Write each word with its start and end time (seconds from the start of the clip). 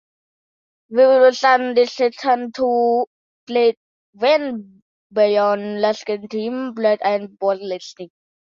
Wilson's 0.89 1.75
dedication 1.75 2.51
to 2.53 3.05
gardening 3.47 3.71
went 4.15 4.65
beyond 5.13 5.79
landscaping, 5.79 6.73
writing 6.73 6.97
and 7.05 7.37
broadcasting. 7.37 8.09